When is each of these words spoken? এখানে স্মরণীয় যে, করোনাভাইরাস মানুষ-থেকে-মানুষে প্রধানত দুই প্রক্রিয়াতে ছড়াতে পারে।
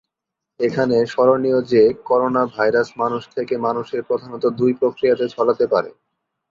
এখানে 0.59 0.97
স্মরণীয় 1.05 1.59
যে, 1.71 1.93
করোনাভাইরাস 2.05 2.87
মানুষ-থেকে-মানুষে 2.97 3.97
প্রধানত 4.01 4.43
দুই 4.59 4.71
প্রক্রিয়াতে 4.73 5.25
ছড়াতে 5.29 5.65
পারে। 5.67 5.89